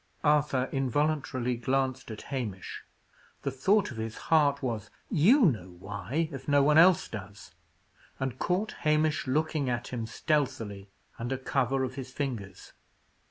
Arthur 0.23 0.67
involuntarily 0.71 1.55
glanced 1.57 2.09
at 2.09 2.23
Hamish; 2.33 2.81
the 3.43 3.51
thought 3.51 3.91
of 3.91 3.97
his 3.97 4.17
heart 4.17 4.63
was, 4.63 4.89
"You 5.11 5.45
know 5.45 5.69
why, 5.77 6.27
if 6.31 6.47
no 6.47 6.63
one 6.63 6.79
else 6.79 7.07
does;" 7.07 7.53
and 8.19 8.39
caught 8.39 8.71
Hamish 8.79 9.27
looking 9.27 9.69
at 9.69 9.89
him 9.89 10.07
stealthily, 10.07 10.89
under 11.19 11.37
cover 11.37 11.83
of 11.83 11.93
his 11.93 12.11
fingers. 12.11 12.73